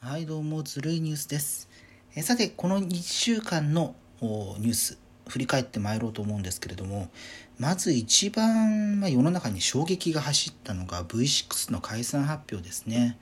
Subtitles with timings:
[0.00, 1.68] はい、どうも、ずるいニュースです。
[2.14, 7.10] えさて、この1週間のニュース、振り返ってまいろうと思うんですけれども、
[7.58, 13.18] まず一番、まあ、世の中に衝撃が走ったのが V6 の解散発表ですね。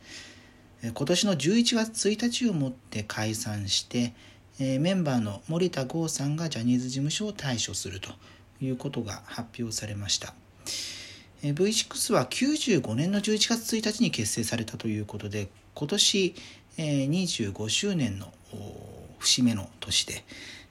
[0.83, 4.13] え今年の11月1日をもって解散して、
[4.61, 8.11] えメンバーの森田剛さんがジャニーズ事務所を退所すると
[8.61, 10.35] いうことが発表されました。
[11.43, 16.34] V6 は95年の11月1日に結成されたということで今年、
[16.77, 18.32] 25周年の
[19.19, 20.24] 節目の年で。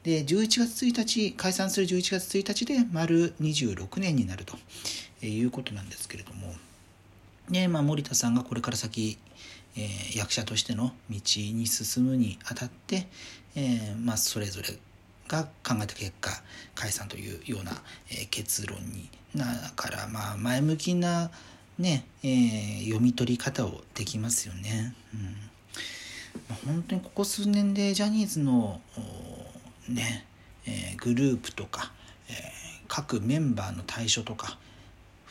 [0.03, 4.55] で11月1日解散する11月1日で丸26年になると
[5.26, 6.53] いうことなんですけれども、
[7.70, 9.17] まあ、森田さんがこれから先、
[9.76, 13.07] えー役者としての道に進むにあたって、
[13.55, 14.77] えーまあ、それぞれ
[15.27, 16.29] が考えた結果
[16.76, 17.71] 解散というような、
[18.29, 21.31] 結論になだからまあ前向きな
[21.77, 24.95] ね、え読み取り方をできますよね。
[25.13, 25.35] うん、
[26.66, 28.81] 本当にここ数年でジャニーズの
[29.87, 30.26] ね、
[30.65, 31.91] えーグループとか、
[32.29, 34.57] えー各メンバーの対処とか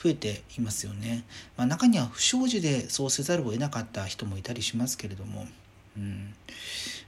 [0.03, 1.25] 増えていますよね。
[1.57, 5.47] まあ、中には不祥事でそうせざるを得なかった人もいたりしますけれども、
[5.97, 6.35] うん、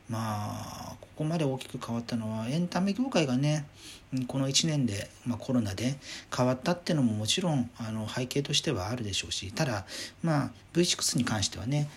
[0.09, 3.67] まあここまで大きく変わったのはエンタメ業界がね
[4.29, 5.97] この1年で、まあ、コロナで
[6.35, 9.85] 変わったっていうのももちろんあの背景としてはあるでしょうしただ、
[10.23, 11.89] まあ、V6 に関してはね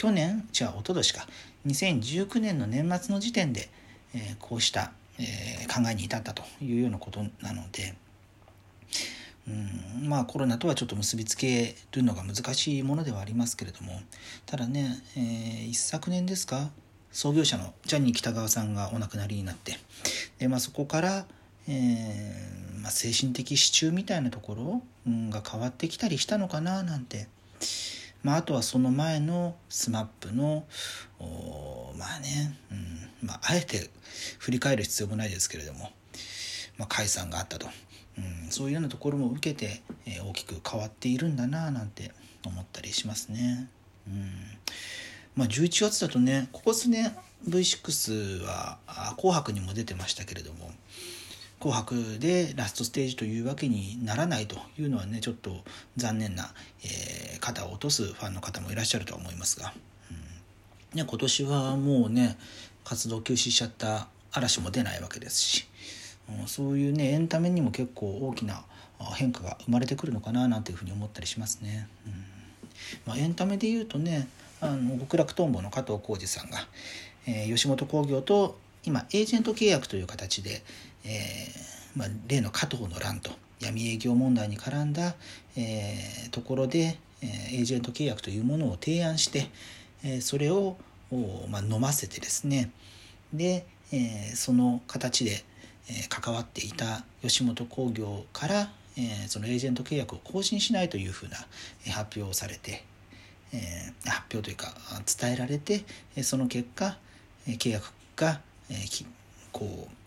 [0.00, 1.26] 去年違う一昨年か。
[1.66, 3.68] 2019年の年末の時点で、
[4.14, 7.94] えこうした、え考えに至ったというようなことなので。
[9.46, 9.50] う
[10.02, 14.00] ん、まあコロナとはちょっと結びつけるのが難しいものではありますけれども。
[14.46, 16.70] ただね、えー一昨年ですか
[17.12, 19.76] 創業者のジャニー喜多川さんがお亡くなりになって。
[20.38, 21.26] で、まあ、そこから、
[21.68, 27.28] えーまあ、精神的支柱みたいなところ、うん、が変わってきたりしたのかななんて、
[28.22, 30.64] まあ、あとはその前の SMAP の
[31.96, 33.90] まあね、うんまあ、あえて
[34.38, 35.90] 振り返る必要もないですけれども、
[36.76, 37.68] まあ、解散があったと、
[38.18, 42.12] うん、そういうようなところも受けて、えー大きく変わっているんだななんて
[42.44, 43.68] 思ったりしますね。
[44.06, 44.30] うん
[45.36, 47.14] まあ、11月だとねここ数年
[47.48, 48.78] V6 は
[49.16, 50.70] 紅白にも出てましたけれども
[51.60, 55.62] 「紅白」でラストステージというわけにならないというのはねちょっと
[55.96, 59.72] 残念な、えー肩を落とすファンの方もいらっしゃるとは思いますが、
[60.10, 60.14] う
[60.94, 60.98] ん。
[60.98, 62.36] ね、今年はもうね
[62.84, 65.66] 活動休止しちゃった嵐も出ないわけですし、
[66.40, 68.62] うんそういうねエンタメにも結構大きな
[69.14, 71.88] 変化が生まれてくるのかななんていうふうに思ったりしますね。
[72.06, 72.12] うん。
[73.06, 74.28] まあ、エンタメで言うとね
[74.60, 76.68] あの極楽とんぼの加藤浩次さんが、
[77.26, 80.62] えー吉本興業と今エージェント契約という形で、
[81.04, 83.30] えーまあ、例の加藤の乱と
[83.60, 85.14] 闇営業問題に絡んだ、
[85.56, 89.48] えーところで、えーエージェント契約というものを提案して、
[90.04, 90.76] えーそれを、
[91.10, 92.70] おまあ、飲ませてですね
[93.32, 95.44] で、えーその形で、
[95.88, 101.36] えー関わっていた吉本興業から、えーそのエージェント契約を更新しないというふうな
[101.92, 102.84] 発表をされて、
[103.52, 104.68] えー発表というか
[105.20, 105.84] 伝えられて
[106.22, 106.96] その結果
[107.46, 108.40] 契約が、
[108.70, 109.04] えーき
[109.52, 109.99] こう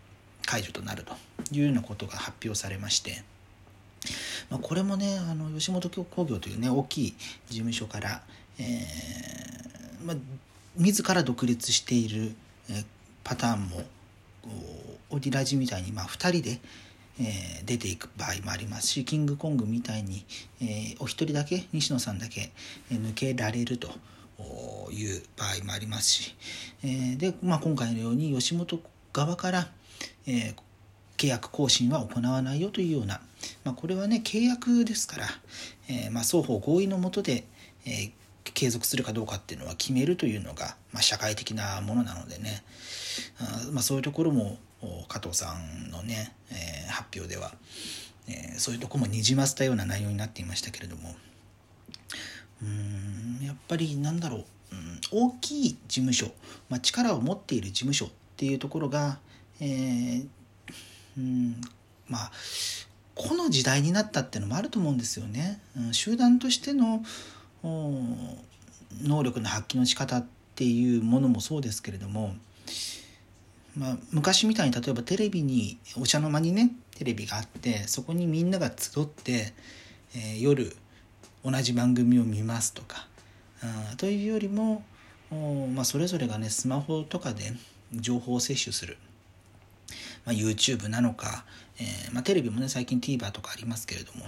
[0.46, 1.14] 解除となると
[1.52, 3.24] いうようなことが発表されまして、
[4.50, 7.16] まあ、これもねあの吉本興業というね大きい
[7.50, 8.22] 事務所から、
[8.60, 10.16] えーまあ、
[10.78, 12.36] 自ら独立している、
[13.24, 13.78] パターンも
[14.42, 14.50] こ
[15.12, 16.60] うオリラジみたいに、まあ、2人で、
[17.20, 20.26] えー出ていく場合もありますしキングコングみたいに、
[20.62, 22.52] えーお一人だけ西野さんだけ、
[22.92, 23.88] えー抜けられると
[24.92, 26.36] いう場合もありますし、
[26.84, 28.82] えーで、まあ、今回のように吉本
[29.14, 29.70] 側から、
[30.28, 30.56] えー
[31.16, 33.22] 契約更新は行わないよというような、
[33.64, 35.28] まあ、これはね契約ですから、
[35.88, 37.46] えーまあ、双方合意のもとで、
[37.86, 38.12] えー
[38.52, 42.64] 継続するかどうかっていうのは決めるというのが、まあ、社会的なものなのでね。
[43.40, 44.58] あま、そういうところも
[45.08, 47.54] 加藤さんのね、え発表では、
[48.28, 51.16] えそういうとこもにじませたような内容になっていましたけれども。
[52.62, 56.32] うーんやっぱりなんだろう、うん、大きい事務所、
[56.70, 59.20] ま、力を持っている事務所っていうところが、
[59.60, 60.28] えー
[61.18, 61.62] うん、
[62.08, 62.32] まあ
[63.16, 65.62] この時代になったっていうのもあると思うんですよね。
[65.78, 67.04] うん、集団としての
[67.64, 72.36] 能力の発揮の仕方っていうものもそうですけれども、
[73.78, 79.54] まあ、昔みたいに例えばテレビにお茶の間にねテレビがあってそこにみんなが集って、
[80.16, 80.76] えー夜
[81.44, 83.06] 同じ番組を見ますとか
[83.62, 84.84] あーというよりも、
[85.76, 87.54] まあ、それぞれがねスマホとかで
[87.92, 88.98] 情報を摂取する、
[90.26, 91.46] まあ、YouTube なのか、
[91.80, 94.26] えーまあ、テレビもね最近 TVer とかありますけれども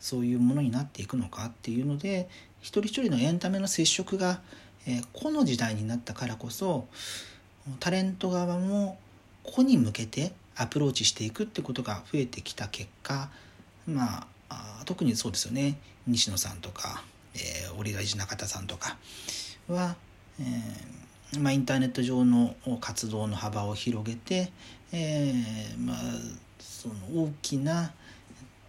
[0.00, 2.28] そういうものになっていくのかっていうので
[2.60, 4.40] 一人一人のエンタメの接触が、
[4.86, 6.86] えー、個の時代になったからこそ
[7.80, 8.98] タレント側も
[9.44, 13.30] 個に向けてアプローチしていくってことが増えてきた結果
[13.86, 15.78] まあ特にそうですよね。
[16.06, 17.02] 西野さんとか、
[17.34, 18.96] えー、折大寺中田さんとか
[19.68, 19.96] は、
[20.40, 21.01] えー
[21.38, 24.52] まあ、インターネット上の活動の幅を広げて、
[24.92, 25.96] えーまあ、
[26.58, 26.94] その
[27.24, 27.92] 大きな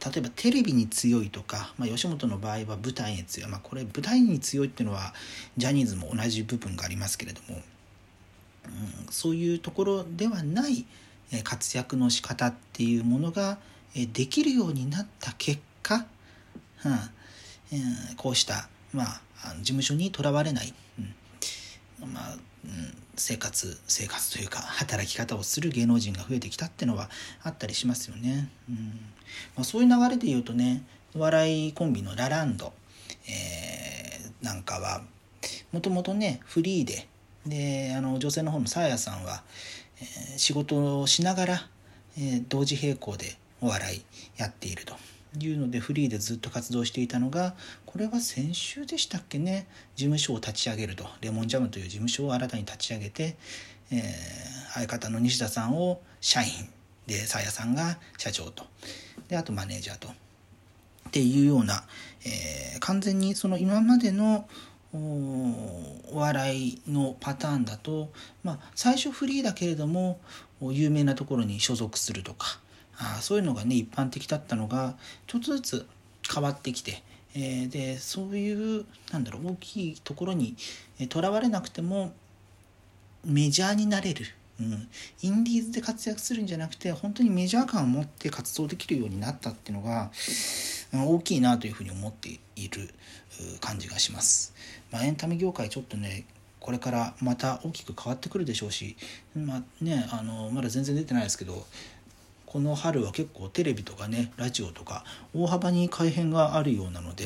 [0.05, 5.13] 例えばテレビに強いとか、まあ、吉本の場合は舞台に強い、まあ、これ舞台に強いっていうのは
[5.55, 7.61] ジャニーズも同じ部分がありますけれども、
[8.65, 10.85] うん、そういうところではない
[11.43, 13.57] 活躍の仕方っていうものが
[13.95, 16.05] できるようになった結果、
[16.85, 19.21] うん、こうした、まあ、
[19.59, 21.15] 事務所にとらわれない、うん、
[22.05, 22.33] まあ、
[22.65, 27.09] うん、生活生活というか働き方をする芸能人が増えてきたっていうのは
[27.43, 28.49] あったりしますよね。
[28.69, 28.75] うん
[29.55, 30.83] まあ、そういう流れで言うとね
[31.15, 32.73] お笑いコンビのラランド、
[33.27, 35.01] えー、なんかは
[35.71, 37.07] もともとねフリーで
[37.45, 39.43] であの女性の方のサーヤさんは、
[39.99, 41.67] えー、仕事をしながら、
[42.17, 44.01] えー、同時並行でお笑い
[44.37, 44.95] やっていると
[45.39, 53.35] いうのでフリーでずっと活動していたのがこれは先週でしたっけね事務所を立ち上げるとレモンジャムという事務所を新たに立ち上げて、
[53.91, 54.01] えー、
[54.73, 56.49] 相方の西田さんを社員
[57.07, 58.65] でさやさんが社長と。
[59.27, 60.07] であとマネージャーと。
[60.09, 61.83] っていうような、
[62.25, 64.47] えー、完全にその今までの
[64.93, 68.09] お笑いのパターンだと、
[68.43, 70.19] まあ、最初フリーだけれども
[70.61, 72.59] 有名なところに所属するとか
[72.97, 74.95] あそういうのがね一般的だったのが
[75.27, 75.87] ちょっとずつ
[76.33, 77.03] 変わってきて、
[77.35, 80.55] えー、でそういうなんだろう大きいところに
[81.09, 82.13] とらわれなくても
[83.25, 84.25] メジャーになれる、
[84.59, 84.87] うん、
[85.21, 90.11] インディーズで活躍するんじゃなくて本当にメジャー感を持って活動できるようになったっていうのが
[90.93, 92.89] 大きいなというふうに思っている
[93.59, 94.53] 感じがします。
[94.91, 96.25] まあ、エンタメ業界ちょっとね
[96.59, 98.95] これからまた大きく変わってくるでしょうし、
[99.35, 101.65] まあね、あのまだ全然出てないですけど
[102.53, 105.03] この春は結構テレビとかねラジオとか
[105.33, 107.25] 大幅に改変があるようなので、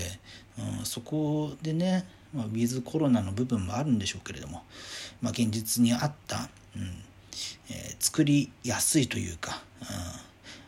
[0.79, 4.63] うん、そこでね、まあ、ウィズコロナの部分もあるんでしょうけれども、
[5.21, 6.47] まあ、現実に合った、
[6.77, 7.03] うん
[7.69, 9.62] えー、作りやすいというか、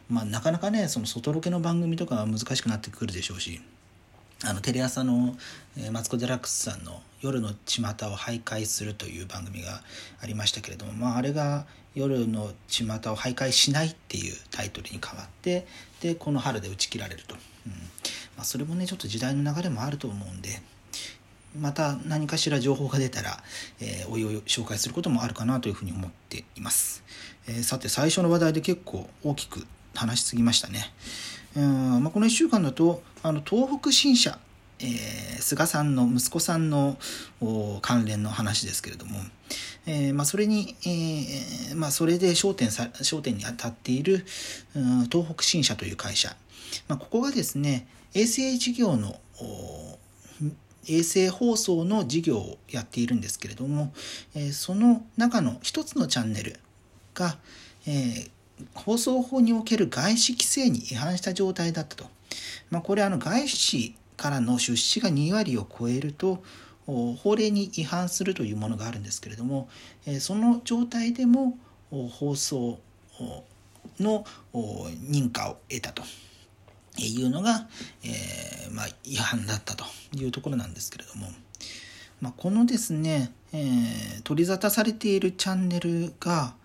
[0.10, 3.62] うんまあ、なかなかねその外ロケの番組とかは難しくなってくるでしょうし
[4.46, 5.36] あのテレ朝の、
[5.78, 9.82] えー、マツコ・デラックスさんの「夜の巷を徘徊する」という番組が
[10.22, 12.88] ありましたけれども、まあ、あれが夜の巷を
[13.18, 15.68] 徘徊しないっていうタイトルに変わって
[16.00, 17.36] でこの春で打ち切られると、
[17.68, 17.74] うん。
[18.38, 20.62] まあ、それもねちょっと時代の流れもあると思うんで
[21.60, 23.44] また何かしら情報が出たら、
[23.82, 27.04] えー、おいおい紹介することもあるかなというふうに思っています、
[27.48, 29.66] えー、さて最初の話題で結構大きく
[29.96, 30.94] 話しすぎましたね、
[31.58, 32.04] うん。
[32.04, 34.40] まあ、この1週間だとあの東北新社
[34.82, 36.98] えー、菅さんの息子さんの
[37.82, 39.20] 関連の話ですけれども、
[39.86, 44.26] えー、まあ、それに、えー、まあ、それで焦点さ焦点に当たっている、
[44.76, 46.36] うん、東北新社という会社、
[46.88, 49.20] まあ、ここがですね衛星事業の
[50.88, 53.94] 衛星放送の事業をやっているんですけれども、
[54.34, 56.56] えその中の一つのチャンネル
[57.14, 57.38] が、
[57.86, 58.28] え
[58.74, 62.06] 放送法における外資規制に違反した状態だったと。
[62.70, 66.44] まあ、これあの外資からの出資が2割を超えると
[66.86, 69.70] 法令に違反するというものがあるんですけれども
[70.20, 71.58] その状態でも
[71.90, 72.80] 放送
[74.00, 76.04] の認可を得たと。
[76.98, 77.70] いうのが、
[78.04, 79.86] えー、まあ、違反だったと
[80.18, 81.28] いうところなんですけれども、
[82.20, 86.56] まあ、このですね、えー、取り沙汰されているチャンネルが、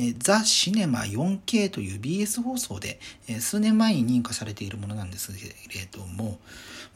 [0.00, 6.38] えザ・シネマ 4K という BS 放送で、え数年前に認可されているものなんですけれども、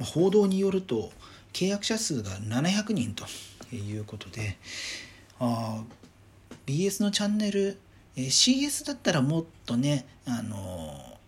[0.01, 1.11] 報道によると
[1.53, 3.27] 契約者数が700人と
[3.75, 4.57] いうことで
[5.39, 5.83] あ
[6.67, 7.77] BS のチャンネル、
[8.17, 11.19] え CS だったらもっとねあの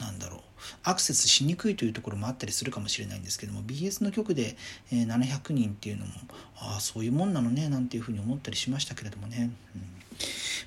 [0.00, 0.40] なんだろう
[0.82, 4.56] アクセスしにくいというところもあったりするかもしれないんですけども BS の局で、
[4.90, 6.12] 700人っていうのも
[6.56, 9.50] ああそういうもんなのねなんていうふうに思ったりしましたけれどもね。
[9.76, 9.96] うん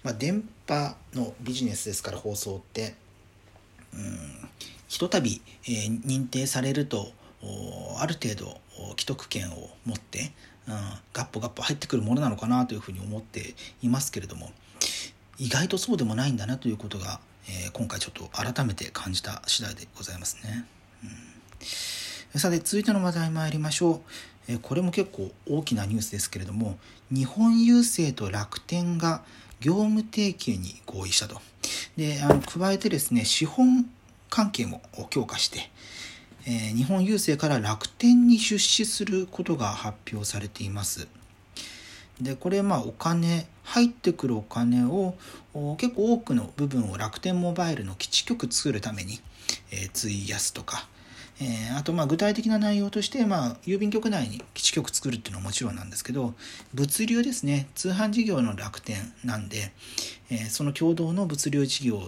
[0.04, 2.96] まあ、電波のビジネスですから放送って、
[3.94, 4.50] うん、
[4.88, 7.12] ひとたび、えー、認定されると
[8.00, 8.60] ある程度
[8.98, 10.32] 既得権を持って、
[10.68, 10.76] うん、
[11.14, 14.52] ガッポガッポ入ってくるものなのかなというふうに思っていますけれども
[15.38, 20.66] 意外とそうでもないんだなということが、えー、今回ちょっと改めて感じた次第でございますね。
[21.04, 21.10] うん、
[22.36, 24.02] さて続いての話題参りましょ
[24.48, 24.60] う。
[24.60, 26.78] これも結構大きなニュースですけれども
[27.12, 29.24] 日本郵政と楽天が
[29.60, 31.42] 業務提携に合意したと。
[31.98, 33.90] で、あの加えてですね、資本
[34.30, 35.70] 関係も強化して、
[36.46, 41.08] えー、日本郵政から楽天に出資することが発表されています。
[42.22, 45.16] でこれまあお金入ってくるお金を
[45.78, 49.22] 結構多くの部分を楽天モバイルの基地局作るために、
[49.72, 50.88] えー、費やすとか、
[51.42, 56.34] えー、あとまあ具体的な内容として、まあ、郵便局内に基地局作るっていうのはもちろんなんですけど
[56.74, 57.68] 物流ですね。
[57.76, 59.72] 通販事業の楽天なんで、
[60.30, 62.02] えー、その共同の物流事業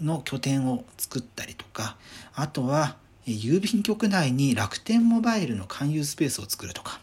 [0.00, 1.96] の拠点を作ったりとか
[2.34, 7.00] あとは郵便局内に楽天モバイルの勧誘スペースを作るとか、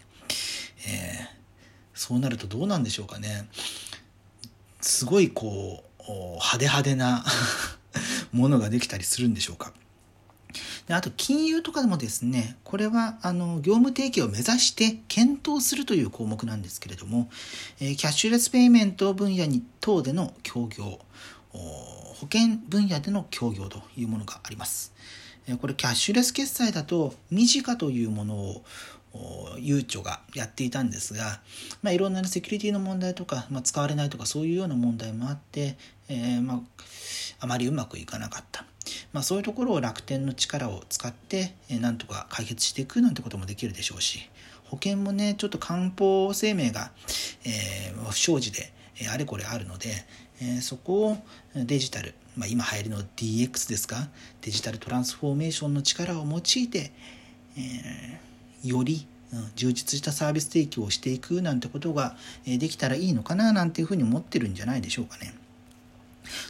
[0.87, 1.27] えー、
[1.93, 3.47] そうなるとどうなんでしょうかね。
[4.79, 7.25] すごいこう派手派手な
[8.31, 9.73] ものができたりするんでしょうか。
[10.87, 17.29] であと金融とかでもですねこれはあの業務提携を目指して検討するという項目なんですけれども、
[17.79, 20.99] えー、キャッシュレスペイメント分野に等での協業
[21.51, 24.93] 保険分野での協業というものがあります。
[25.59, 28.63] これキャッシュレス決済だとミジカというものを
[29.59, 31.41] ゆうちょがやっていたんですが、
[31.81, 36.59] まあ、いろんなセキュリティの問題とか、まあ、使われないとかそういうような問題もあって、えー、まあ、
[37.41, 38.65] あまりうまくいかなかった。
[39.11, 44.29] まあ、そういうところを楽天の力を使って、えー、なんとか解決していくなんてこともできるでしょうし
[44.65, 46.91] 保険もねちょっと漢方生命が、
[47.45, 49.89] えー、不祥事で、えあれこれあるので、
[50.41, 51.17] えそこを
[51.55, 54.07] デジタル、まあ、今流行りの DX ですか
[54.41, 56.91] デジタルトランスフォーメーションの力を用いて、
[57.55, 58.19] え
[58.63, 59.05] より
[59.55, 65.33] 充実したサービス提供をしていくなんてことができたらいいのかななんていうふうに思ってるんじゃないでしょうかね。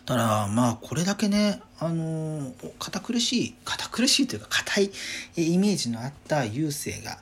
[0.06, 4.92] ただまあこれだけねあの堅苦しい堅苦しいというか硬い
[5.36, 7.20] イメージのあった郵政が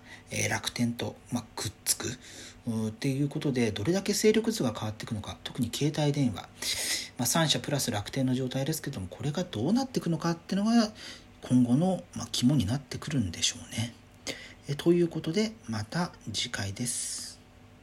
[0.50, 6.48] 楽天と、まあ、くっつくっていうことでどれだけ勢力図が変わっていくのか特に携帯電話、ま
[7.20, 10.92] あ、3社プラス楽天の状態ですけどもこれがどうなっていくのかっていうのが
[11.42, 13.94] 今後の、まあ、肝になってくるんでしょうね。
[14.68, 17.31] えということでまた次回です。